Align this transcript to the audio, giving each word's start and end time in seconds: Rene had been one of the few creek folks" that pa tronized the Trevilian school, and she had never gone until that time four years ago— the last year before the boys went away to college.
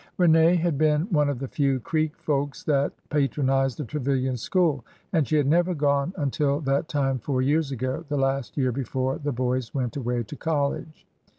Rene 0.17 0.55
had 0.55 0.79
been 0.79 1.03
one 1.11 1.29
of 1.29 1.37
the 1.37 1.47
few 1.47 1.79
creek 1.79 2.17
folks" 2.17 2.63
that 2.63 2.91
pa 3.09 3.19
tronized 3.19 3.77
the 3.77 3.85
Trevilian 3.85 4.35
school, 4.35 4.83
and 5.13 5.27
she 5.27 5.35
had 5.35 5.45
never 5.45 5.75
gone 5.75 6.11
until 6.17 6.59
that 6.61 6.87
time 6.87 7.19
four 7.19 7.43
years 7.43 7.71
ago— 7.71 8.03
the 8.09 8.17
last 8.17 8.57
year 8.57 8.71
before 8.71 9.19
the 9.19 9.31
boys 9.31 9.75
went 9.75 9.95
away 9.95 10.23
to 10.23 10.35
college. 10.35 11.05